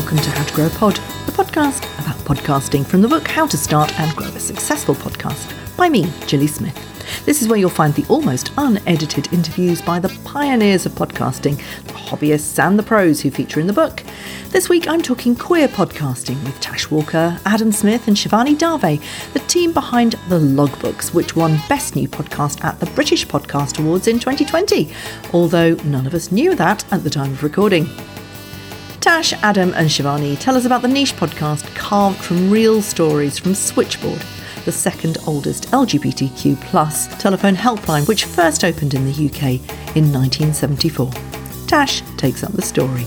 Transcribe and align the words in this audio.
welcome 0.00 0.16
to 0.16 0.30
How 0.30 0.44
to 0.44 0.54
Grow 0.54 0.66
a 0.66 0.70
Pod, 0.70 0.96
the 1.26 1.32
podcast 1.32 1.84
about 2.02 2.16
podcasting 2.24 2.86
from 2.86 3.02
the 3.02 3.08
book 3.08 3.28
How 3.28 3.46
to 3.46 3.56
Start 3.58 3.92
and 4.00 4.16
Grow 4.16 4.28
a 4.28 4.40
Successful 4.40 4.94
Podcast 4.94 5.54
by 5.76 5.90
me, 5.90 6.10
Gilly 6.26 6.46
Smith. 6.46 6.74
This 7.26 7.42
is 7.42 7.48
where 7.48 7.58
you'll 7.58 7.68
find 7.68 7.92
the 7.92 8.06
almost 8.08 8.50
unedited 8.56 9.30
interviews 9.30 9.82
by 9.82 9.98
the 9.98 10.08
pioneers 10.24 10.86
of 10.86 10.92
podcasting, 10.92 11.58
the 11.84 11.92
hobbyists 11.92 12.58
and 12.58 12.78
the 12.78 12.82
pros 12.82 13.20
who 13.20 13.30
feature 13.30 13.60
in 13.60 13.66
the 13.66 13.74
book. 13.74 14.02
This 14.48 14.70
week 14.70 14.88
I'm 14.88 15.02
talking 15.02 15.36
queer 15.36 15.68
podcasting 15.68 16.42
with 16.44 16.58
Tash 16.60 16.90
Walker, 16.90 17.38
Adam 17.44 17.70
Smith, 17.70 18.08
and 18.08 18.16
Shivani 18.16 18.56
Dave, 18.56 19.04
the 19.34 19.40
team 19.40 19.74
behind 19.74 20.12
The 20.30 20.38
Logbooks, 20.38 21.12
which 21.12 21.36
won 21.36 21.60
Best 21.68 21.94
New 21.94 22.08
Podcast 22.08 22.64
at 22.64 22.80
the 22.80 22.86
British 22.92 23.26
Podcast 23.26 23.78
Awards 23.78 24.08
in 24.08 24.18
2020, 24.18 24.90
although 25.34 25.74
none 25.84 26.06
of 26.06 26.14
us 26.14 26.32
knew 26.32 26.54
that 26.54 26.90
at 26.90 27.04
the 27.04 27.10
time 27.10 27.32
of 27.32 27.42
recording. 27.42 27.86
Tash, 29.10 29.32
Adam, 29.42 29.74
and 29.74 29.88
Shivani 29.88 30.38
tell 30.38 30.56
us 30.56 30.66
about 30.66 30.82
the 30.82 30.88
niche 30.88 31.14
podcast 31.14 31.66
carved 31.74 32.18
from 32.18 32.48
real 32.48 32.80
stories 32.80 33.40
from 33.40 33.56
Switchboard, 33.56 34.22
the 34.64 34.70
second 34.70 35.18
oldest 35.26 35.64
LGBTQ 35.72 36.60
plus 36.60 37.08
telephone 37.20 37.56
helpline, 37.56 38.06
which 38.06 38.24
first 38.24 38.62
opened 38.62 38.94
in 38.94 39.04
the 39.04 39.10
UK 39.10 39.42
in 39.96 40.12
1974. 40.12 41.10
Tash 41.66 42.02
takes 42.18 42.44
up 42.44 42.52
the 42.52 42.62
story. 42.62 43.04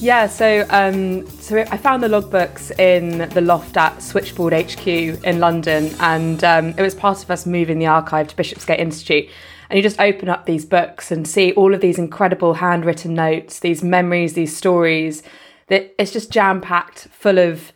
Yeah, 0.00 0.26
so 0.26 0.66
um, 0.70 1.24
so 1.38 1.60
I 1.60 1.76
found 1.76 2.02
the 2.02 2.08
logbooks 2.08 2.76
in 2.80 3.28
the 3.28 3.42
loft 3.42 3.76
at 3.76 4.02
Switchboard 4.02 4.52
HQ 4.52 4.88
in 4.88 5.38
London, 5.38 5.94
and 6.00 6.42
um, 6.42 6.70
it 6.70 6.82
was 6.82 6.96
part 6.96 7.22
of 7.22 7.30
us 7.30 7.46
moving 7.46 7.78
the 7.78 7.86
archive 7.86 8.26
to 8.26 8.34
Bishopsgate 8.34 8.80
Institute 8.80 9.28
and 9.72 9.78
you 9.78 9.82
just 9.82 10.00
open 10.00 10.28
up 10.28 10.44
these 10.44 10.66
books 10.66 11.10
and 11.10 11.26
see 11.26 11.52
all 11.52 11.72
of 11.72 11.80
these 11.80 11.98
incredible 11.98 12.52
handwritten 12.52 13.14
notes, 13.14 13.60
these 13.60 13.82
memories, 13.82 14.34
these 14.34 14.54
stories. 14.54 15.22
That 15.68 15.94
it's 15.98 16.12
just 16.12 16.30
jam 16.30 16.60
packed, 16.60 17.08
full 17.10 17.38
of 17.38 17.72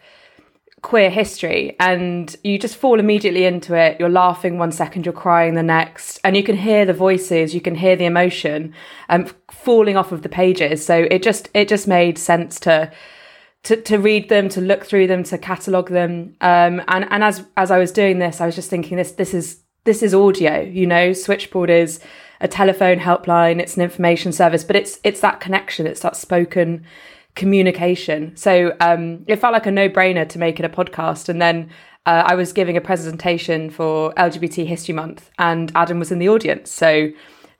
queer 0.82 1.08
history, 1.08 1.74
and 1.80 2.36
you 2.44 2.58
just 2.58 2.76
fall 2.76 3.00
immediately 3.00 3.46
into 3.46 3.74
it. 3.74 3.98
You're 3.98 4.10
laughing 4.10 4.58
one 4.58 4.72
second, 4.72 5.06
you're 5.06 5.14
crying 5.14 5.54
the 5.54 5.62
next, 5.62 6.20
and 6.22 6.36
you 6.36 6.42
can 6.42 6.58
hear 6.58 6.84
the 6.84 6.92
voices, 6.92 7.54
you 7.54 7.62
can 7.62 7.74
hear 7.74 7.96
the 7.96 8.04
emotion, 8.04 8.74
um, 9.08 9.30
falling 9.50 9.96
off 9.96 10.12
of 10.12 10.20
the 10.20 10.28
pages. 10.28 10.84
So 10.84 11.08
it 11.10 11.22
just 11.22 11.48
it 11.54 11.66
just 11.66 11.88
made 11.88 12.18
sense 12.18 12.60
to. 12.60 12.92
To, 13.62 13.74
to 13.82 13.98
read 13.98 14.28
them, 14.28 14.48
to 14.50 14.60
look 14.60 14.84
through 14.84 15.08
them, 15.08 15.24
to 15.24 15.38
catalogue 15.38 15.88
them, 15.88 16.36
um, 16.40 16.80
and 16.86 17.04
and 17.10 17.24
as 17.24 17.44
as 17.56 17.72
I 17.72 17.78
was 17.78 17.90
doing 17.90 18.20
this, 18.20 18.40
I 18.40 18.46
was 18.46 18.54
just 18.54 18.70
thinking 18.70 18.96
this 18.96 19.10
this 19.10 19.34
is 19.34 19.64
this 19.86 20.02
is 20.02 20.12
audio, 20.12 20.60
you 20.60 20.86
know, 20.86 21.12
switchboard 21.12 21.70
is 21.70 22.00
a 22.40 22.48
telephone 22.48 22.98
helpline, 22.98 23.60
it's 23.60 23.76
an 23.76 23.82
information 23.82 24.32
service, 24.32 24.62
but 24.62 24.76
it's 24.76 25.00
it's 25.02 25.20
that 25.20 25.40
connection, 25.40 25.86
it's 25.86 26.00
that 26.00 26.16
spoken 26.16 26.84
communication. 27.34 28.36
So 28.36 28.76
um, 28.80 29.24
it 29.26 29.36
felt 29.36 29.52
like 29.52 29.66
a 29.66 29.70
no-brainer 29.70 30.28
to 30.28 30.38
make 30.38 30.58
it 30.58 30.64
a 30.64 30.68
podcast. 30.68 31.28
And 31.28 31.40
then 31.40 31.70
uh, 32.06 32.24
I 32.26 32.34
was 32.34 32.52
giving 32.52 32.76
a 32.76 32.80
presentation 32.80 33.70
for 33.70 34.12
LGBT 34.14 34.66
History 34.66 34.94
Month, 34.94 35.30
and 35.38 35.72
Adam 35.74 35.98
was 35.98 36.12
in 36.12 36.18
the 36.18 36.28
audience. 36.28 36.70
So 36.70 37.10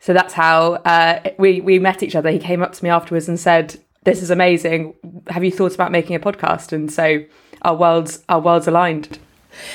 so 0.00 0.12
that's 0.12 0.34
how 0.34 0.74
uh, 0.84 1.20
we 1.38 1.60
we 1.60 1.78
met 1.78 2.02
each 2.02 2.14
other. 2.14 2.30
He 2.30 2.38
came 2.38 2.62
up 2.62 2.72
to 2.72 2.84
me 2.84 2.90
afterwards 2.90 3.28
and 3.28 3.40
said, 3.40 3.76
"This 4.04 4.22
is 4.22 4.30
amazing. 4.30 4.94
Have 5.28 5.44
you 5.44 5.52
thought 5.52 5.74
about 5.74 5.90
making 5.90 6.16
a 6.16 6.20
podcast?" 6.20 6.72
And 6.72 6.92
so 6.92 7.24
our 7.62 7.74
worlds 7.74 8.22
our 8.28 8.40
worlds 8.40 8.68
aligned. 8.68 9.18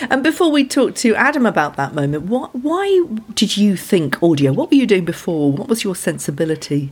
And 0.09 0.23
before 0.23 0.51
we 0.51 0.65
talk 0.65 0.95
to 0.95 1.15
Adam 1.15 1.45
about 1.45 1.75
that 1.75 1.93
moment, 1.93 2.23
what, 2.23 2.55
why 2.55 3.03
did 3.33 3.57
you 3.57 3.75
think 3.75 4.21
audio? 4.21 4.51
What 4.51 4.71
were 4.71 4.77
you 4.77 4.87
doing 4.87 5.05
before? 5.05 5.51
What 5.51 5.67
was 5.67 5.83
your 5.83 5.95
sensibility? 5.95 6.91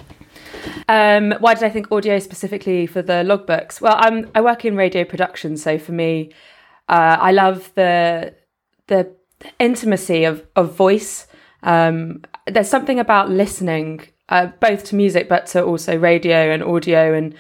Um, 0.88 1.34
why 1.40 1.54
did 1.54 1.64
I 1.64 1.70
think 1.70 1.92
audio 1.92 2.20
specifically 2.20 2.86
for 2.86 3.02
the 3.02 3.24
logbooks? 3.24 3.82
Well, 3.82 3.96
I'm, 3.98 4.30
I 4.36 4.42
work 4.42 4.66
in 4.66 4.76
radio 4.76 5.04
production, 5.04 5.58
so 5.58 5.78
for 5.78 5.92
me, 5.92 6.32
uh, 6.88 7.18
I 7.20 7.32
love 7.32 7.72
the 7.76 8.34
the 8.88 9.12
intimacy 9.60 10.24
of 10.26 10.46
of 10.56 10.76
voice. 10.76 11.28
Um, 11.64 12.24
there's 12.48 12.70
something 12.70 13.00
about 13.00 13.30
listening, 13.30 14.02
uh, 14.30 14.48
both 14.60 14.86
to 14.86 14.96
music, 14.96 15.30
but 15.30 15.46
to 15.48 15.64
also 15.64 15.98
radio 15.98 16.52
and 16.52 16.64
audio 16.64 17.14
and 17.14 17.36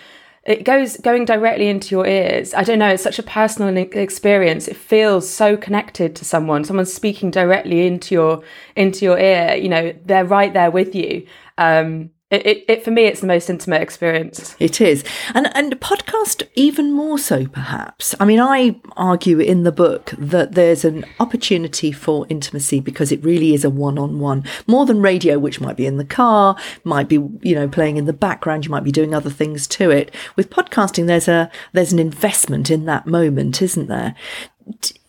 it 0.49 0.63
goes 0.63 0.97
going 0.97 1.25
directly 1.25 1.67
into 1.67 1.93
your 1.93 2.07
ears. 2.07 2.55
I 2.55 2.63
don't 2.63 2.79
know, 2.79 2.89
it's 2.89 3.03
such 3.03 3.19
a 3.19 3.23
personal 3.23 3.77
experience. 3.77 4.67
It 4.67 4.75
feels 4.75 5.29
so 5.29 5.55
connected 5.55 6.15
to 6.15 6.25
someone. 6.25 6.63
Someone's 6.63 6.91
speaking 6.91 7.29
directly 7.29 7.85
into 7.85 8.15
your 8.15 8.41
into 8.75 9.05
your 9.05 9.19
ear. 9.19 9.55
You 9.55 9.69
know, 9.69 9.93
they're 10.05 10.25
right 10.25 10.51
there 10.51 10.71
with 10.71 10.95
you. 10.95 11.27
Um, 11.59 12.09
it, 12.31 12.45
it, 12.45 12.65
it, 12.67 12.83
for 12.83 12.91
me 12.91 13.05
it's 13.05 13.21
the 13.21 13.27
most 13.27 13.49
intimate 13.49 13.81
experience. 13.81 14.55
It 14.59 14.79
is. 14.81 15.03
And 15.33 15.49
and 15.55 15.79
podcast 15.79 16.47
even 16.55 16.91
more 16.91 17.17
so 17.17 17.47
perhaps. 17.47 18.13
I 18.19 18.25
mean 18.25 18.39
i 18.39 18.79
argue 18.95 19.39
in 19.39 19.63
the 19.63 19.71
book 19.71 20.13
that 20.17 20.53
there's 20.53 20.85
an 20.85 21.05
opportunity 21.19 21.91
for 21.91 22.27
intimacy 22.29 22.79
because 22.79 23.11
it 23.11 23.23
really 23.23 23.53
is 23.53 23.65
a 23.65 23.69
one-on-one. 23.69 24.43
More 24.67 24.85
than 24.85 25.01
radio 25.01 25.39
which 25.39 25.59
might 25.59 25.77
be 25.77 25.87
in 25.87 25.97
the 25.97 26.05
car 26.05 26.55
might 26.83 27.07
be 27.07 27.15
you 27.41 27.55
know 27.55 27.67
playing 27.67 27.97
in 27.97 28.05
the 28.05 28.13
background 28.13 28.65
you 28.65 28.71
might 28.71 28.83
be 28.83 28.91
doing 28.91 29.15
other 29.15 29.31
things 29.31 29.65
to 29.67 29.89
it. 29.89 30.13
With 30.35 30.51
podcasting 30.51 31.07
there's 31.07 31.27
a 31.27 31.49
there's 31.73 31.93
an 31.93 31.99
investment 31.99 32.69
in 32.69 32.85
that 32.85 33.07
moment 33.07 33.61
isn't 33.61 33.87
there? 33.87 34.15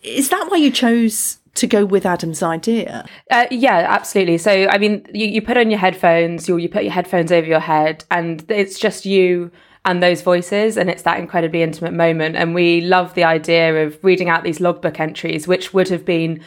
Is 0.01 0.29
that 0.29 0.47
why 0.49 0.57
you 0.57 0.71
chose 0.71 1.37
to 1.55 1.67
go 1.67 1.85
with 1.85 2.05
Adam's 2.05 2.41
idea. 2.41 3.05
Uh, 3.29 3.45
yeah, 3.51 3.85
absolutely. 3.89 4.37
So, 4.37 4.67
I 4.69 4.77
mean, 4.77 5.05
you, 5.13 5.27
you 5.27 5.41
put 5.41 5.57
on 5.57 5.69
your 5.69 5.79
headphones, 5.79 6.47
you, 6.47 6.57
you 6.57 6.69
put 6.69 6.83
your 6.83 6.93
headphones 6.93 7.31
over 7.31 7.45
your 7.45 7.59
head, 7.59 8.05
and 8.09 8.49
it's 8.49 8.79
just 8.79 9.05
you 9.05 9.51
and 9.83 10.01
those 10.01 10.21
voices, 10.21 10.77
and 10.77 10.89
it's 10.89 11.01
that 11.03 11.19
incredibly 11.19 11.61
intimate 11.61 11.93
moment. 11.93 12.35
And 12.35 12.53
we 12.53 12.81
love 12.81 13.15
the 13.15 13.23
idea 13.23 13.85
of 13.85 14.01
reading 14.03 14.29
out 14.29 14.43
these 14.43 14.61
logbook 14.61 14.99
entries, 14.99 15.47
which 15.47 15.73
would 15.73 15.89
have 15.89 16.05
been 16.05 16.41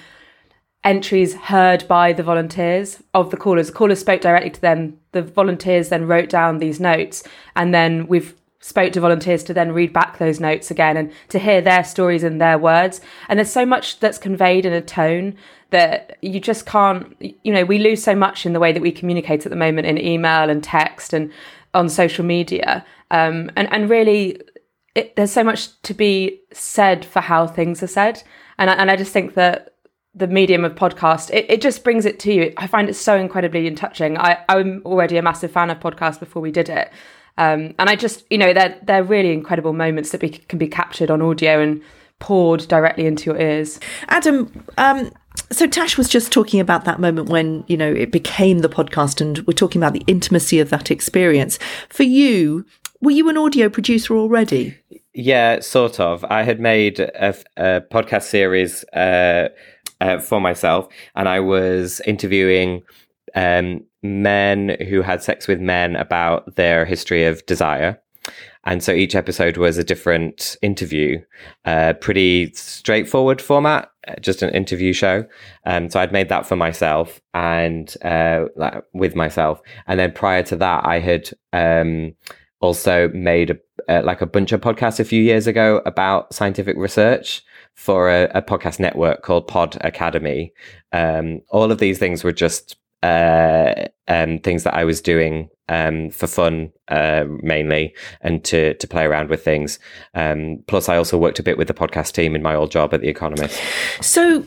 entries 0.84 1.34
heard 1.34 1.86
by 1.88 2.12
the 2.12 2.22
volunteers 2.22 3.02
of 3.12 3.30
the 3.30 3.36
callers. 3.36 3.68
The 3.68 3.72
callers 3.72 4.00
spoke 4.00 4.20
directly 4.20 4.50
to 4.50 4.60
them. 4.60 4.98
The 5.12 5.22
volunteers 5.22 5.88
then 5.88 6.06
wrote 6.06 6.28
down 6.28 6.58
these 6.58 6.78
notes, 6.80 7.24
and 7.56 7.74
then 7.74 8.06
we've 8.06 8.34
spoke 8.64 8.94
to 8.94 9.00
volunteers 9.00 9.44
to 9.44 9.52
then 9.52 9.72
read 9.72 9.92
back 9.92 10.16
those 10.16 10.40
notes 10.40 10.70
again 10.70 10.96
and 10.96 11.12
to 11.28 11.38
hear 11.38 11.60
their 11.60 11.84
stories 11.84 12.24
in 12.24 12.38
their 12.38 12.56
words. 12.56 12.98
And 13.28 13.38
there's 13.38 13.52
so 13.52 13.66
much 13.66 14.00
that's 14.00 14.16
conveyed 14.16 14.64
in 14.64 14.72
a 14.72 14.80
tone 14.80 15.36
that 15.68 16.16
you 16.22 16.40
just 16.40 16.64
can't, 16.64 17.14
you 17.20 17.52
know, 17.52 17.66
we 17.66 17.78
lose 17.78 18.02
so 18.02 18.14
much 18.14 18.46
in 18.46 18.54
the 18.54 18.60
way 18.60 18.72
that 18.72 18.80
we 18.80 18.90
communicate 18.90 19.44
at 19.44 19.50
the 19.50 19.56
moment 19.56 19.86
in 19.86 19.98
email 19.98 20.48
and 20.48 20.64
text 20.64 21.12
and 21.12 21.30
on 21.74 21.90
social 21.90 22.24
media. 22.24 22.86
Um, 23.10 23.50
and, 23.54 23.70
and 23.70 23.90
really, 23.90 24.40
it, 24.94 25.14
there's 25.16 25.32
so 25.32 25.44
much 25.44 25.78
to 25.82 25.92
be 25.92 26.40
said 26.50 27.04
for 27.04 27.20
how 27.20 27.46
things 27.46 27.82
are 27.82 27.86
said. 27.86 28.22
And 28.56 28.70
I, 28.70 28.74
and 28.76 28.90
I 28.90 28.96
just 28.96 29.12
think 29.12 29.34
that 29.34 29.74
the 30.14 30.26
medium 30.26 30.64
of 30.64 30.74
podcast, 30.74 31.30
it, 31.34 31.44
it 31.50 31.60
just 31.60 31.84
brings 31.84 32.06
it 32.06 32.18
to 32.20 32.32
you. 32.32 32.54
I 32.56 32.66
find 32.66 32.88
it 32.88 32.94
so 32.94 33.14
incredibly 33.14 33.66
in 33.66 33.74
touching. 33.74 34.16
I, 34.16 34.42
I'm 34.48 34.80
already 34.86 35.18
a 35.18 35.22
massive 35.22 35.52
fan 35.52 35.68
of 35.68 35.80
podcasts 35.80 36.18
before 36.18 36.40
we 36.40 36.50
did 36.50 36.70
it. 36.70 36.90
Um, 37.36 37.74
and 37.78 37.90
I 37.90 37.96
just, 37.96 38.24
you 38.30 38.38
know, 38.38 38.52
they're 38.52 38.78
they're 38.82 39.04
really 39.04 39.32
incredible 39.32 39.72
moments 39.72 40.10
that 40.10 40.20
be, 40.20 40.30
can 40.30 40.58
be 40.58 40.68
captured 40.68 41.10
on 41.10 41.20
audio 41.20 41.60
and 41.60 41.82
poured 42.20 42.66
directly 42.68 43.06
into 43.06 43.30
your 43.30 43.40
ears. 43.40 43.80
Adam, 44.08 44.64
um, 44.78 45.10
so 45.50 45.66
Tash 45.66 45.98
was 45.98 46.08
just 46.08 46.32
talking 46.32 46.60
about 46.60 46.84
that 46.84 47.00
moment 47.00 47.28
when 47.28 47.64
you 47.66 47.76
know 47.76 47.90
it 47.90 48.12
became 48.12 48.60
the 48.60 48.68
podcast, 48.68 49.20
and 49.20 49.38
we're 49.46 49.52
talking 49.52 49.82
about 49.82 49.92
the 49.92 50.04
intimacy 50.06 50.60
of 50.60 50.70
that 50.70 50.90
experience. 50.90 51.58
For 51.88 52.04
you, 52.04 52.64
were 53.00 53.10
you 53.10 53.28
an 53.28 53.36
audio 53.36 53.68
producer 53.68 54.16
already? 54.16 54.76
Yeah, 55.12 55.60
sort 55.60 56.00
of. 56.00 56.24
I 56.24 56.42
had 56.42 56.60
made 56.60 57.00
a, 57.00 57.34
a 57.56 57.80
podcast 57.82 58.24
series 58.24 58.84
uh, 58.92 59.48
uh, 60.00 60.18
for 60.18 60.40
myself, 60.40 60.88
and 61.14 61.28
I 61.28 61.40
was 61.40 62.00
interviewing 62.06 62.82
um, 63.34 63.84
men 64.04 64.76
who 64.88 65.02
had 65.02 65.22
sex 65.22 65.48
with 65.48 65.60
men 65.60 65.96
about 65.96 66.54
their 66.56 66.84
history 66.84 67.24
of 67.24 67.44
desire. 67.46 68.00
And 68.64 68.82
so 68.82 68.92
each 68.92 69.14
episode 69.14 69.56
was 69.56 69.76
a 69.76 69.84
different 69.84 70.56
interview, 70.62 71.20
uh, 71.64 71.94
pretty 72.00 72.52
straightforward 72.54 73.40
format, 73.42 73.90
uh, 74.08 74.14
just 74.20 74.42
an 74.42 74.50
interview 74.54 74.92
show. 74.92 75.26
Um, 75.66 75.90
so 75.90 76.00
I'd 76.00 76.12
made 76.12 76.30
that 76.30 76.46
for 76.46 76.56
myself 76.56 77.20
and 77.34 77.94
uh, 78.02 78.46
like, 78.56 78.82
with 78.94 79.14
myself. 79.14 79.60
And 79.86 80.00
then 80.00 80.12
prior 80.12 80.42
to 80.44 80.56
that, 80.56 80.86
I 80.86 80.98
had 80.98 81.30
um, 81.52 82.14
also 82.60 83.08
made 83.08 83.50
a, 83.50 83.58
uh, 83.88 84.02
like 84.02 84.22
a 84.22 84.26
bunch 84.26 84.52
of 84.52 84.62
podcasts 84.62 85.00
a 85.00 85.04
few 85.04 85.22
years 85.22 85.46
ago 85.46 85.82
about 85.84 86.32
scientific 86.32 86.76
research 86.78 87.42
for 87.74 88.08
a, 88.08 88.30
a 88.34 88.40
podcast 88.40 88.80
network 88.80 89.22
called 89.22 89.46
Pod 89.46 89.76
Academy. 89.82 90.52
Um, 90.92 91.40
all 91.50 91.70
of 91.70 91.78
these 91.78 91.98
things 91.98 92.24
were 92.24 92.32
just 92.32 92.76
uh, 93.04 93.84
um, 94.08 94.38
things 94.38 94.64
that 94.64 94.74
I 94.74 94.84
was 94.84 95.00
doing 95.00 95.50
um, 95.68 96.10
for 96.10 96.26
fun 96.26 96.72
uh, 96.88 97.24
mainly, 97.42 97.94
and 98.22 98.42
to 98.44 98.74
to 98.74 98.86
play 98.88 99.04
around 99.04 99.28
with 99.28 99.44
things. 99.44 99.78
Um, 100.14 100.62
plus, 100.66 100.88
I 100.88 100.96
also 100.96 101.18
worked 101.18 101.38
a 101.38 101.42
bit 101.42 101.58
with 101.58 101.68
the 101.68 101.74
podcast 101.74 102.12
team 102.12 102.34
in 102.34 102.42
my 102.42 102.54
old 102.54 102.70
job 102.70 102.94
at 102.94 103.00
The 103.00 103.08
Economist. 103.08 103.60
So. 104.00 104.46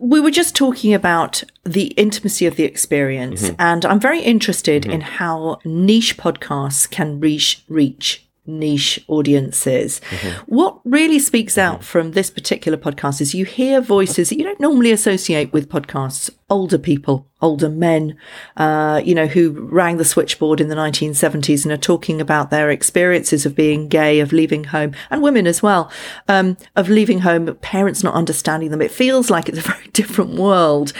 We 0.00 0.20
were 0.20 0.30
just 0.30 0.54
talking 0.54 0.94
about 0.94 1.42
the 1.64 1.86
intimacy 1.96 2.46
of 2.46 2.54
the 2.54 2.62
experience, 2.62 3.42
mm-hmm. 3.42 3.56
and 3.58 3.84
I'm 3.84 3.98
very 3.98 4.20
interested 4.20 4.84
mm-hmm. 4.84 4.92
in 4.92 5.00
how 5.00 5.58
niche 5.64 6.16
podcasts 6.16 6.88
can 6.88 7.18
reach 7.18 7.64
reach 7.68 8.25
niche 8.46 9.00
audiences. 9.08 10.00
What 10.46 10.80
really 10.84 11.18
speaks 11.18 11.58
out 11.58 11.84
from 11.84 12.12
this 12.12 12.30
particular 12.30 12.78
podcast 12.78 13.20
is 13.20 13.34
you 13.34 13.44
hear 13.44 13.80
voices 13.80 14.28
that 14.28 14.38
you 14.38 14.44
don't 14.44 14.60
normally 14.60 14.92
associate 14.92 15.52
with 15.52 15.68
podcasts. 15.68 16.30
Older 16.48 16.78
people, 16.78 17.26
older 17.42 17.68
men, 17.68 18.16
uh, 18.56 19.00
you 19.04 19.16
know, 19.16 19.26
who 19.26 19.50
rang 19.50 19.96
the 19.96 20.04
switchboard 20.04 20.60
in 20.60 20.68
the 20.68 20.76
1970s 20.76 21.64
and 21.64 21.72
are 21.72 21.76
talking 21.76 22.20
about 22.20 22.50
their 22.50 22.70
experiences 22.70 23.44
of 23.44 23.56
being 23.56 23.88
gay, 23.88 24.20
of 24.20 24.32
leaving 24.32 24.64
home, 24.64 24.94
and 25.10 25.22
women 25.22 25.48
as 25.48 25.60
well, 25.60 25.90
um, 26.28 26.56
of 26.76 26.88
leaving 26.88 27.20
home, 27.20 27.52
parents 27.56 28.04
not 28.04 28.14
understanding 28.14 28.70
them. 28.70 28.80
It 28.80 28.92
feels 28.92 29.28
like 29.28 29.48
it's 29.48 29.58
a 29.58 29.62
very 29.72 29.88
different 29.88 30.34
world. 30.34 30.92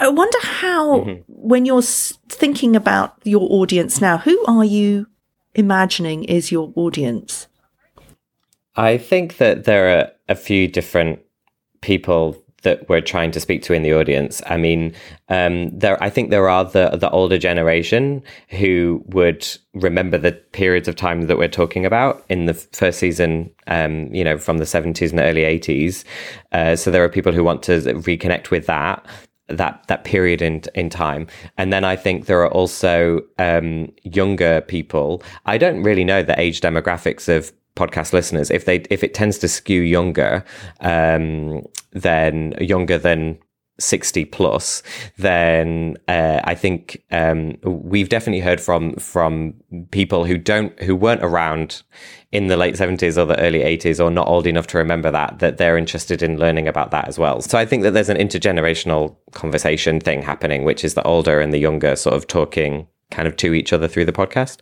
I 0.00 0.08
wonder 0.08 0.38
how, 0.42 1.18
when 1.28 1.66
you're 1.66 1.82
thinking 1.82 2.74
about 2.74 3.16
your 3.22 3.46
audience 3.50 4.00
now, 4.00 4.18
who 4.18 4.44
are 4.46 4.64
you 4.64 5.06
imagining 5.54 6.24
is 6.24 6.52
your 6.52 6.72
audience? 6.76 7.46
I 8.76 8.98
think 8.98 9.36
that 9.36 9.64
there 9.64 9.98
are 9.98 10.10
a 10.28 10.34
few 10.34 10.66
different 10.68 11.20
people 11.80 12.44
that 12.62 12.88
we're 12.88 13.00
trying 13.00 13.30
to 13.30 13.40
speak 13.40 13.62
to 13.62 13.74
in 13.74 13.82
the 13.82 13.92
audience. 13.92 14.42
I 14.46 14.56
mean, 14.56 14.94
um, 15.28 15.70
there. 15.78 16.02
I 16.02 16.10
think 16.10 16.30
there 16.30 16.48
are 16.48 16.64
the 16.64 16.90
the 16.96 17.10
older 17.10 17.38
generation 17.38 18.22
who 18.48 19.04
would 19.08 19.46
remember 19.74 20.18
the 20.18 20.32
periods 20.32 20.88
of 20.88 20.96
time 20.96 21.22
that 21.26 21.38
we're 21.38 21.46
talking 21.46 21.86
about 21.86 22.24
in 22.28 22.46
the 22.46 22.54
first 22.54 22.98
season. 22.98 23.50
Um, 23.66 24.12
you 24.12 24.24
know, 24.24 24.38
from 24.38 24.58
the 24.58 24.66
seventies 24.66 25.10
and 25.10 25.18
the 25.18 25.24
early 25.24 25.44
eighties. 25.44 26.04
Uh, 26.52 26.74
so 26.74 26.90
there 26.90 27.04
are 27.04 27.08
people 27.08 27.32
who 27.32 27.44
want 27.44 27.62
to 27.64 27.80
reconnect 27.80 28.50
with 28.50 28.66
that 28.66 29.06
that 29.48 29.84
that 29.88 30.04
period 30.04 30.42
in 30.42 30.62
in 30.74 30.90
time. 30.90 31.26
And 31.58 31.72
then 31.72 31.84
i 31.84 31.96
think 31.96 32.26
there 32.26 32.40
are 32.40 32.52
also 32.52 33.20
um 33.38 33.92
younger 34.02 34.60
people. 34.62 35.22
I 35.46 35.58
don't 35.58 35.82
really 35.82 36.04
know 36.04 36.22
the 36.22 36.38
age 36.40 36.60
demographics 36.60 37.28
of 37.34 37.52
podcast 37.76 38.12
listeners. 38.12 38.50
If 38.50 38.64
they 38.64 38.76
if 38.90 39.02
it 39.02 39.14
tends 39.14 39.38
to 39.38 39.48
skew 39.48 39.80
younger 39.80 40.44
um 40.80 41.62
then 41.92 42.54
younger 42.60 42.98
than 42.98 43.38
60 43.78 44.24
plus 44.26 44.82
then 45.18 45.96
uh, 46.06 46.40
i 46.44 46.54
think 46.54 47.02
um 47.10 47.56
we've 47.64 48.08
definitely 48.08 48.40
heard 48.40 48.60
from 48.60 48.94
from 48.96 49.54
people 49.90 50.24
who 50.24 50.38
don't 50.38 50.80
who 50.82 50.94
weren't 50.94 51.24
around 51.24 51.82
in 52.30 52.46
the 52.48 52.56
late 52.56 52.74
70s 52.74 53.16
or 53.16 53.24
the 53.24 53.38
early 53.40 53.60
80s 53.60 54.04
or 54.04 54.10
not 54.10 54.28
old 54.28 54.46
enough 54.46 54.66
to 54.68 54.78
remember 54.78 55.10
that 55.10 55.38
that 55.40 55.56
they're 55.56 55.76
interested 55.76 56.22
in 56.22 56.38
learning 56.38 56.68
about 56.68 56.90
that 56.92 57.08
as 57.08 57.18
well. 57.18 57.40
So 57.40 57.58
i 57.58 57.66
think 57.66 57.82
that 57.82 57.92
there's 57.92 58.08
an 58.08 58.16
intergenerational 58.16 59.16
conversation 59.32 60.00
thing 60.00 60.22
happening 60.22 60.64
which 60.64 60.84
is 60.84 60.94
the 60.94 61.02
older 61.02 61.40
and 61.40 61.52
the 61.52 61.58
younger 61.58 61.96
sort 61.96 62.14
of 62.14 62.26
talking 62.26 62.86
kind 63.10 63.28
of 63.28 63.36
to 63.38 63.54
each 63.54 63.72
other 63.72 63.88
through 63.88 64.04
the 64.04 64.12
podcast. 64.12 64.58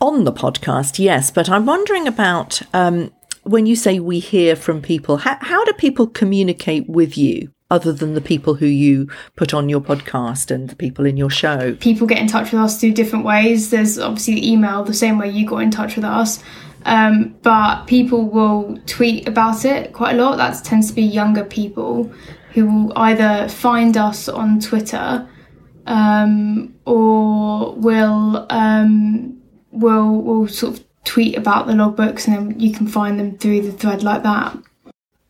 On 0.00 0.24
the 0.24 0.32
podcast, 0.32 0.98
yes, 0.98 1.30
but 1.30 1.50
I'm 1.50 1.66
wondering 1.66 2.08
about 2.08 2.62
um, 2.72 3.12
when 3.44 3.66
you 3.66 3.76
say 3.76 4.00
we 4.00 4.18
hear 4.18 4.56
from 4.56 4.82
people, 4.82 5.18
how, 5.18 5.36
how 5.40 5.64
do 5.64 5.72
people 5.74 6.06
communicate 6.06 6.88
with 6.88 7.16
you 7.16 7.50
other 7.70 7.92
than 7.92 8.14
the 8.14 8.20
people 8.20 8.54
who 8.54 8.66
you 8.66 9.08
put 9.36 9.54
on 9.54 9.68
your 9.68 9.80
podcast 9.80 10.50
and 10.50 10.68
the 10.68 10.76
people 10.76 11.06
in 11.06 11.16
your 11.16 11.30
show? 11.30 11.74
people 11.74 12.06
get 12.06 12.18
in 12.18 12.26
touch 12.26 12.52
with 12.52 12.60
us 12.60 12.80
through 12.80 12.92
different 12.92 13.24
ways. 13.24 13.70
There's 13.70 13.98
obviously 13.98 14.46
email, 14.46 14.84
the 14.84 14.94
same 14.94 15.18
way 15.18 15.30
you 15.30 15.46
got 15.46 15.58
in 15.58 15.70
touch 15.70 15.96
with 15.96 16.04
us. 16.04 16.42
Um, 16.84 17.36
but 17.42 17.86
people 17.86 18.28
will 18.28 18.78
tweet 18.86 19.28
about 19.28 19.64
it 19.64 19.92
quite 19.92 20.16
a 20.16 20.22
lot. 20.22 20.36
That 20.36 20.64
tends 20.64 20.88
to 20.88 20.94
be 20.94 21.02
younger 21.02 21.44
people 21.44 22.10
who 22.52 22.66
will 22.66 22.98
either 22.98 23.48
find 23.48 23.96
us 23.96 24.28
on 24.28 24.60
Twitter 24.60 25.28
um, 25.86 26.74
or 26.86 27.74
will 27.74 28.46
um, 28.50 29.40
will 29.70 30.22
will 30.22 30.48
sort 30.48 30.78
of 30.78 30.84
tweet 31.10 31.36
about 31.36 31.66
the 31.66 31.72
logbooks, 31.72 32.26
and 32.26 32.36
then 32.36 32.60
you 32.60 32.70
can 32.72 32.86
find 32.86 33.18
them 33.18 33.36
through 33.38 33.62
the 33.62 33.72
thread 33.72 34.02
like 34.02 34.22
that. 34.22 34.56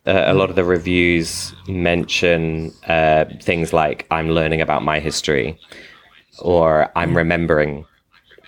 uh, 0.06 0.24
a 0.26 0.34
lot 0.34 0.50
of 0.50 0.56
the 0.56 0.64
reviews 0.64 1.54
mention 1.68 2.72
uh, 2.86 3.24
things 3.40 3.72
like 3.72 4.06
I'm 4.10 4.30
learning 4.30 4.60
about 4.60 4.82
my 4.82 4.98
history 5.00 5.58
or 6.38 6.90
I'm 6.96 7.16
remembering 7.16 7.84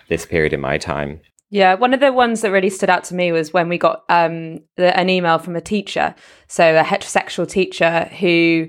this 0.09 0.27
period 0.27 0.53
in 0.53 0.61
my 0.61 0.79
time. 0.79 1.21
Yeah, 1.51 1.75
one 1.75 1.93
of 1.93 2.01
the 2.01 2.13
ones 2.13 2.41
that 2.41 2.51
really 2.51 2.71
stood 2.71 2.89
out 2.89 3.05
to 3.05 3.15
me 3.15 3.31
was 3.33 3.53
when 3.53 3.69
we 3.69 3.77
got 3.77 4.05
um, 4.09 4.61
the, 4.77 4.97
an 4.97 5.11
email 5.11 5.39
from 5.39 5.55
a 5.55 5.61
teacher, 5.61 6.15
so 6.49 6.75
a 6.75 6.83
heterosexual 6.83 7.49
teacher 7.49 8.09
who 8.19 8.69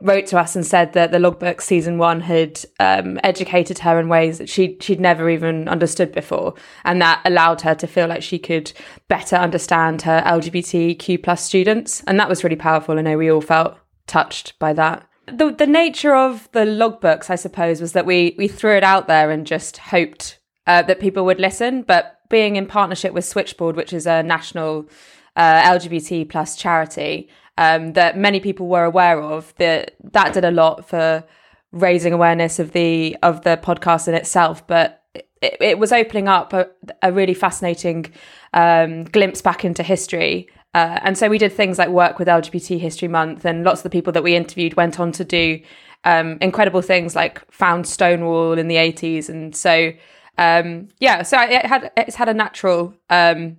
wrote 0.00 0.26
to 0.26 0.38
us 0.38 0.54
and 0.54 0.64
said 0.64 0.92
that 0.92 1.10
the 1.10 1.18
logbook 1.18 1.60
season 1.60 1.98
one 1.98 2.20
had 2.20 2.60
um, 2.78 3.18
educated 3.24 3.80
her 3.80 3.98
in 3.98 4.08
ways 4.08 4.38
that 4.38 4.48
she 4.48 4.76
she'd 4.80 5.00
never 5.00 5.28
even 5.28 5.68
understood 5.68 6.12
before, 6.12 6.54
and 6.84 7.02
that 7.02 7.20
allowed 7.24 7.62
her 7.62 7.74
to 7.74 7.86
feel 7.86 8.06
like 8.06 8.22
she 8.22 8.38
could 8.38 8.72
better 9.08 9.36
understand 9.36 10.02
her 10.02 10.22
LGBTQ 10.24 11.22
plus 11.22 11.42
students, 11.42 12.02
and 12.06 12.18
that 12.20 12.28
was 12.28 12.44
really 12.44 12.56
powerful. 12.56 12.98
I 12.98 13.02
know 13.02 13.18
we 13.18 13.30
all 13.30 13.40
felt 13.40 13.76
touched 14.06 14.58
by 14.58 14.72
that. 14.74 15.06
The 15.26 15.50
the 15.50 15.66
nature 15.66 16.14
of 16.14 16.48
the 16.52 16.60
logbooks, 16.60 17.28
I 17.28 17.36
suppose, 17.36 17.80
was 17.80 17.92
that 17.92 18.06
we 18.06 18.34
we 18.38 18.46
threw 18.46 18.76
it 18.76 18.84
out 18.84 19.08
there 19.08 19.30
and 19.30 19.46
just 19.46 19.78
hoped 19.78 20.38
uh, 20.66 20.82
that 20.82 21.00
people 21.00 21.24
would 21.24 21.40
listen. 21.40 21.82
But 21.82 22.20
being 22.28 22.56
in 22.56 22.66
partnership 22.66 23.12
with 23.12 23.24
Switchboard, 23.24 23.74
which 23.74 23.92
is 23.92 24.06
a 24.06 24.22
national 24.22 24.88
uh, 25.34 25.62
LGBT 25.62 26.28
plus 26.28 26.56
charity 26.56 27.28
um, 27.58 27.92
that 27.94 28.16
many 28.16 28.38
people 28.38 28.68
were 28.68 28.84
aware 28.84 29.20
of, 29.20 29.52
that 29.56 29.96
that 30.12 30.32
did 30.32 30.44
a 30.44 30.50
lot 30.50 30.88
for 30.88 31.24
raising 31.72 32.12
awareness 32.12 32.58
of 32.58 32.72
the 32.72 33.16
of 33.22 33.42
the 33.42 33.58
podcast 33.60 34.08
in 34.08 34.14
itself. 34.14 34.66
But 34.66 35.02
it, 35.42 35.56
it 35.60 35.78
was 35.78 35.92
opening 35.92 36.28
up 36.28 36.52
a, 36.52 36.68
a 37.02 37.12
really 37.12 37.34
fascinating 37.34 38.12
um, 38.54 39.04
glimpse 39.04 39.42
back 39.42 39.64
into 39.64 39.82
history. 39.82 40.48
Uh, 40.72 41.00
and 41.02 41.18
so 41.18 41.28
we 41.28 41.38
did 41.38 41.52
things 41.52 41.78
like 41.78 41.88
work 41.88 42.20
with 42.20 42.28
LGBT 42.28 42.78
History 42.78 43.08
Month, 43.08 43.44
and 43.44 43.64
lots 43.64 43.80
of 43.80 43.84
the 43.84 43.90
people 43.90 44.12
that 44.12 44.22
we 44.22 44.36
interviewed 44.36 44.74
went 44.74 45.00
on 45.00 45.10
to 45.12 45.24
do 45.24 45.60
um, 46.04 46.38
incredible 46.40 46.80
things 46.80 47.16
like 47.16 47.44
found 47.50 47.88
Stonewall 47.88 48.56
in 48.56 48.68
the 48.68 48.76
80s. 48.76 49.28
And 49.28 49.56
so, 49.56 49.92
um, 50.36 50.88
yeah, 51.00 51.22
so 51.22 51.40
it 51.40 51.66
had 51.66 51.90
it's 51.96 52.14
had 52.14 52.28
a 52.28 52.34
natural 52.34 52.94
um, 53.10 53.56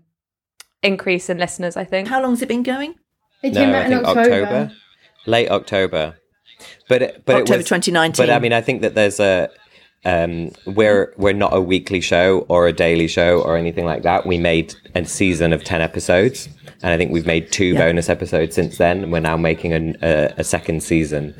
increase 0.81 1.29
in 1.29 1.37
listeners, 1.37 1.75
I 1.75 1.83
think. 1.83 2.07
How 2.07 2.21
long 2.21 2.31
has 2.31 2.41
it 2.41 2.47
been 2.47 2.63
going? 2.63 2.95
It 3.43 3.53
No, 3.53 3.61
came 3.61 3.69
I 3.69 3.77
out 3.77 3.85
in 3.85 3.91
think 3.91 4.05
October. 4.07 4.43
October. 4.45 4.71
late 5.25 5.49
October. 5.49 6.15
But 6.89 7.01
it, 7.01 7.23
but 7.25 7.35
October 7.37 7.53
it 7.55 7.57
was, 7.59 7.65
2019. 7.67 8.25
But 8.25 8.33
I 8.33 8.39
mean, 8.39 8.51
I 8.53 8.61
think 8.61 8.81
that 8.81 8.95
there's 8.95 9.19
a 9.19 9.49
um, 10.05 10.51
we're 10.65 11.13
we're 11.17 11.33
not 11.33 11.53
a 11.53 11.61
weekly 11.61 12.01
show 12.01 12.45
or 12.49 12.67
a 12.67 12.73
daily 12.73 13.07
show 13.07 13.41
or 13.41 13.57
anything 13.57 13.85
like 13.85 14.03
that. 14.03 14.25
We 14.25 14.37
made 14.37 14.73
a 14.95 15.05
season 15.05 15.53
of 15.53 15.63
ten 15.63 15.81
episodes, 15.81 16.47
and 16.81 16.91
I 16.93 16.97
think 16.97 17.11
we've 17.11 17.25
made 17.25 17.51
two 17.51 17.65
Yeah. 17.73 17.79
bonus 17.79 18.09
episodes 18.09 18.55
since 18.55 18.77
then. 18.77 19.11
We're 19.11 19.19
now 19.19 19.37
making 19.37 19.73
an, 19.73 19.97
a, 20.01 20.33
a 20.37 20.43
second 20.43 20.83
season, 20.83 21.33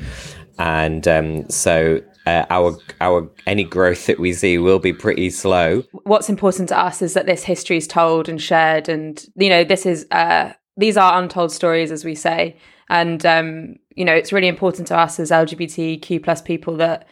and 0.58 1.06
um, 1.08 1.48
so. 1.50 2.00
Uh, 2.26 2.44
our 2.50 2.76
our 3.00 3.26
any 3.46 3.64
growth 3.64 4.04
that 4.06 4.20
we 4.20 4.34
see 4.34 4.58
will 4.58 4.78
be 4.78 4.92
pretty 4.92 5.30
slow. 5.30 5.82
what's 6.04 6.28
important 6.28 6.68
to 6.68 6.78
us 6.78 7.00
is 7.00 7.14
that 7.14 7.24
this 7.24 7.44
history 7.44 7.78
is 7.78 7.86
told 7.88 8.28
and 8.28 8.42
shared 8.42 8.90
and 8.90 9.24
you 9.36 9.48
know 9.48 9.64
this 9.64 9.86
is 9.86 10.06
uh 10.10 10.52
these 10.80 10.96
are 10.96 11.20
untold 11.20 11.52
stories 11.52 11.92
as 11.92 12.04
we 12.04 12.14
say. 12.14 12.56
And 12.88 13.24
um 13.24 13.76
you 13.94 14.04
know 14.04 14.14
it's 14.14 14.32
really 14.32 14.48
important 14.48 14.88
to 14.88 14.96
us 14.96 15.20
as 15.20 15.30
lgbtq 15.30 16.22
plus 16.22 16.42
people 16.42 16.76
that 16.76 17.06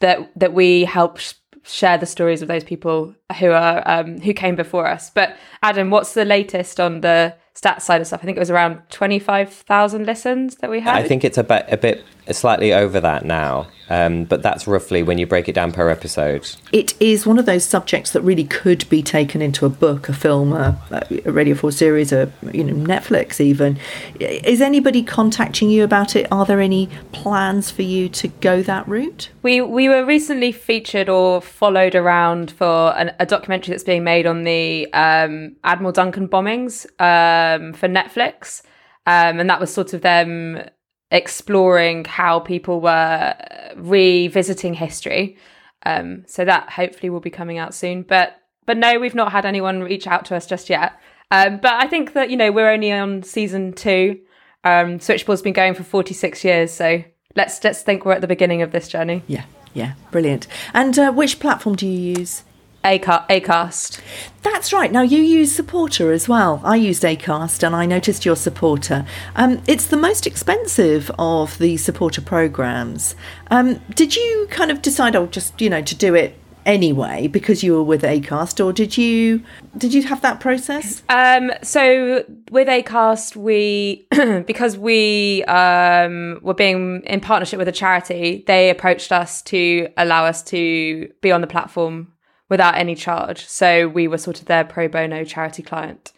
that 0.00 0.30
that 0.36 0.52
we 0.52 0.84
help 0.84 1.18
sh- 1.18 1.34
share 1.64 1.98
the 1.98 2.06
stories 2.06 2.42
of 2.42 2.48
those 2.48 2.62
people 2.62 3.14
who 3.38 3.50
are 3.50 3.82
um 3.86 4.20
who 4.20 4.32
came 4.32 4.54
before 4.54 4.86
us. 4.86 5.10
But 5.10 5.36
adam 5.62 5.90
what's 5.90 6.14
the 6.14 6.24
latest 6.24 6.78
on 6.78 7.00
the 7.00 7.34
stats 7.54 7.82
side 7.82 8.00
of 8.00 8.06
stuff? 8.06 8.20
I 8.22 8.26
think 8.26 8.36
it 8.36 8.40
was 8.40 8.50
around 8.50 8.82
25000 8.90 10.06
listens 10.06 10.56
that 10.56 10.70
we 10.70 10.80
had. 10.80 10.96
I 10.96 11.08
think 11.08 11.24
it's 11.24 11.38
a 11.38 11.44
bit 11.44 11.64
a 11.68 11.76
bit 11.76 12.04
slightly 12.32 12.72
over 12.72 13.00
that 13.00 13.24
now, 13.24 13.68
um, 13.88 14.24
but 14.24 14.42
that's 14.42 14.66
roughly 14.66 15.02
when 15.02 15.18
you 15.18 15.26
break 15.26 15.48
it 15.48 15.54
down 15.54 15.72
per 15.72 15.88
episode. 15.88 16.48
It 16.72 17.00
is 17.00 17.26
one 17.26 17.38
of 17.38 17.46
those 17.46 17.64
subjects 17.64 18.10
that 18.12 18.22
really 18.22 18.44
could 18.44 18.88
be 18.88 19.02
taken 19.02 19.40
into 19.40 19.64
a 19.66 19.68
book, 19.68 20.08
a 20.08 20.12
film, 20.12 20.52
a, 20.52 20.76
a 21.24 21.30
Radio 21.30 21.54
4 21.54 21.70
series, 21.72 22.12
a 22.12 22.32
you 22.52 22.64
know 22.64 22.74
Netflix 22.74 23.40
even. 23.40 23.78
Is 24.18 24.60
anybody 24.60 25.02
contacting 25.02 25.70
you 25.70 25.84
about 25.84 26.16
it? 26.16 26.26
Are 26.32 26.44
there 26.44 26.60
any 26.60 26.88
plans 27.12 27.70
for 27.70 27.82
you 27.82 28.08
to 28.10 28.28
go 28.28 28.62
that 28.62 28.86
route? 28.88 29.30
We 29.42 29.60
we 29.60 29.88
were 29.88 30.04
recently 30.04 30.52
featured 30.52 31.08
or 31.08 31.40
followed 31.40 31.94
around 31.94 32.50
for 32.50 32.96
an, 32.96 33.12
a 33.20 33.26
documentary 33.26 33.72
that's 33.72 33.84
being 33.84 34.04
made 34.04 34.26
on 34.26 34.44
the 34.44 34.92
um, 34.92 35.56
Admiral 35.64 35.92
Duncan 35.92 36.28
bombings 36.28 36.86
um, 37.00 37.72
for 37.72 37.88
Netflix, 37.88 38.62
um, 39.06 39.38
and 39.38 39.48
that 39.48 39.60
was 39.60 39.72
sort 39.72 39.92
of 39.92 40.02
them 40.02 40.60
exploring 41.10 42.04
how 42.04 42.40
people 42.40 42.80
were 42.80 43.34
revisiting 43.76 44.74
history. 44.74 45.36
Um, 45.84 46.24
so 46.26 46.44
that 46.44 46.70
hopefully 46.70 47.10
will 47.10 47.20
be 47.20 47.30
coming 47.30 47.58
out 47.58 47.74
soon. 47.74 48.02
But 48.02 48.36
but 48.66 48.76
no, 48.76 48.98
we've 48.98 49.14
not 49.14 49.30
had 49.30 49.46
anyone 49.46 49.82
reach 49.82 50.06
out 50.06 50.24
to 50.26 50.36
us 50.36 50.46
just 50.46 50.68
yet. 50.68 51.00
Um, 51.30 51.58
but 51.58 51.72
I 51.72 51.86
think 51.86 52.12
that 52.14 52.30
you 52.30 52.36
know 52.36 52.50
we're 52.50 52.70
only 52.70 52.92
on 52.92 53.22
season 53.22 53.72
two. 53.72 54.20
Um, 54.64 54.98
Switchboard's 54.98 55.42
been 55.42 55.52
going 55.52 55.74
for 55.74 55.84
forty 55.84 56.14
six 56.14 56.44
years, 56.44 56.72
so 56.72 57.02
let's 57.36 57.62
let's 57.62 57.82
think 57.82 58.04
we're 58.04 58.12
at 58.12 58.20
the 58.20 58.26
beginning 58.26 58.62
of 58.62 58.72
this 58.72 58.88
journey. 58.88 59.22
Yeah, 59.26 59.44
yeah, 59.74 59.94
brilliant. 60.10 60.48
And 60.74 60.98
uh, 60.98 61.12
which 61.12 61.38
platform 61.38 61.76
do 61.76 61.86
you 61.86 62.18
use? 62.18 62.42
Aca- 62.86 63.26
Acast. 63.28 64.00
That's 64.42 64.72
right. 64.72 64.92
Now 64.92 65.02
you 65.02 65.18
use 65.18 65.54
Supporter 65.54 66.12
as 66.12 66.28
well. 66.28 66.60
I 66.64 66.76
used 66.76 67.02
Acast, 67.02 67.62
and 67.62 67.74
I 67.74 67.84
noticed 67.84 68.24
your 68.24 68.36
Supporter. 68.36 69.04
Um, 69.34 69.60
it's 69.66 69.86
the 69.86 69.96
most 69.96 70.26
expensive 70.26 71.10
of 71.18 71.58
the 71.58 71.76
Supporter 71.76 72.20
programs. 72.20 73.16
Um, 73.50 73.80
did 73.94 74.14
you 74.14 74.46
kind 74.50 74.70
of 74.70 74.82
decide, 74.82 75.16
oh, 75.16 75.26
just 75.26 75.60
you 75.60 75.68
know, 75.68 75.82
to 75.82 75.94
do 75.94 76.14
it 76.14 76.38
anyway 76.66 77.28
because 77.28 77.62
you 77.62 77.72
were 77.72 77.82
with 77.82 78.02
Acast, 78.02 78.62
or 78.62 78.72
did 78.72 78.98
you 78.98 79.42
did 79.78 79.94
you 79.94 80.02
have 80.02 80.20
that 80.22 80.40
process? 80.40 81.02
Um, 81.08 81.52
so 81.62 82.24
with 82.50 82.68
Acast, 82.68 83.36
we 83.36 84.06
because 84.46 84.76
we 84.76 85.44
um, 85.44 86.40
were 86.42 86.54
being 86.54 87.02
in 87.04 87.20
partnership 87.20 87.58
with 87.58 87.68
a 87.68 87.72
charity, 87.72 88.44
they 88.46 88.68
approached 88.68 89.12
us 89.12 89.42
to 89.42 89.88
allow 89.96 90.26
us 90.26 90.42
to 90.44 91.10
be 91.22 91.32
on 91.32 91.40
the 91.40 91.46
platform 91.46 92.12
without 92.48 92.76
any 92.76 92.94
charge. 92.94 93.46
So 93.46 93.88
we 93.88 94.08
were 94.08 94.18
sort 94.18 94.40
of 94.40 94.46
their 94.46 94.64
pro 94.64 94.88
bono 94.88 95.24
charity 95.24 95.62
client. 95.62 96.12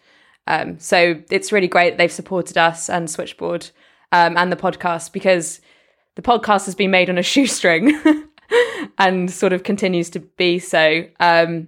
Um, 0.47 0.79
so 0.79 1.21
it's 1.29 1.51
really 1.51 1.67
great 1.67 1.97
they've 1.97 2.11
supported 2.11 2.57
us 2.57 2.89
and 2.89 3.09
Switchboard 3.09 3.69
um, 4.11 4.35
and 4.37 4.51
the 4.51 4.55
podcast 4.55 5.11
because 5.13 5.61
the 6.15 6.21
podcast 6.21 6.65
has 6.65 6.75
been 6.75 6.91
made 6.91 7.09
on 7.09 7.17
a 7.17 7.23
shoestring 7.33 7.99
and 8.97 9.29
sort 9.31 9.53
of 9.53 9.63
continues 9.63 10.09
to 10.11 10.19
be 10.19 10.59
so. 10.59 11.05
Um, 11.19 11.67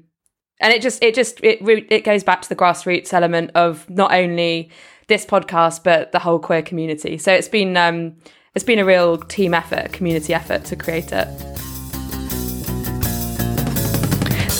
and 0.59 0.71
it 0.73 0.81
just 0.81 1.01
it 1.03 1.15
just 1.15 1.39
it 1.43 1.59
it 1.91 2.03
goes 2.03 2.23
back 2.23 2.41
to 2.43 2.49
the 2.49 2.55
grassroots 2.55 3.13
element 3.13 3.51
of 3.55 3.89
not 3.89 4.13
only 4.13 4.69
this 5.07 5.25
podcast 5.25 5.83
but 5.83 6.11
the 6.11 6.19
whole 6.19 6.39
queer 6.39 6.61
community. 6.61 7.17
So 7.17 7.33
it's 7.33 7.47
been 7.47 7.75
um, 7.77 8.15
it's 8.53 8.65
been 8.65 8.79
a 8.79 8.85
real 8.85 9.17
team 9.17 9.53
effort, 9.53 9.91
community 9.91 10.33
effort 10.33 10.65
to 10.65 10.75
create 10.75 11.11
it. 11.11 11.70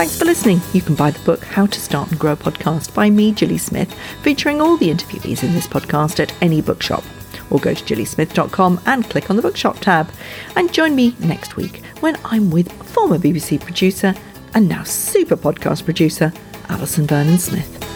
Thanks 0.02 0.18
for 0.18 0.26
listening. 0.26 0.60
You 0.74 0.82
can 0.82 0.96
buy 0.96 1.12
the 1.12 1.24
book 1.24 1.44
How 1.44 1.68
to 1.68 1.80
Start 1.80 2.10
and 2.10 2.20
Grow 2.20 2.32
a 2.32 2.36
Podcast 2.36 2.92
by 2.96 3.12
me, 3.12 3.34
Gilly 3.34 3.60
Smith, 3.60 3.94
featuring 4.24 4.60
all 4.60 4.76
the 4.76 4.90
interviewees 4.90 5.44
in 5.44 5.54
this 5.54 5.68
podcast 5.68 6.20
at 6.20 6.34
any 6.42 6.60
bookshop. 6.60 7.04
Or 7.52 7.60
go 7.60 7.76
to 7.76 7.84
gillysmith.com 7.84 8.82
and 8.88 9.08
click 9.08 9.30
on 9.30 9.36
the 9.36 9.44
bookshop 9.44 9.78
tab. 9.78 10.12
And 10.56 10.74
join 10.74 10.96
me 10.96 11.16
next 11.20 11.56
week 11.56 11.86
when 12.00 12.18
I'm 12.26 12.50
with 12.50 12.72
former 12.72 13.20
BBC 13.20 13.62
producer 13.62 14.16
and 14.56 14.68
now 14.68 14.82
super 14.86 15.38
podcast 15.38 15.86
producer, 15.86 16.34
Alison 16.70 17.06
Vernon 17.06 17.38
Smith. 17.38 17.91